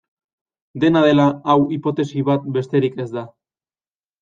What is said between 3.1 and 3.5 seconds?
da.